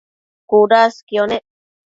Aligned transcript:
cudasquio 0.49 1.23
nec 1.29 1.43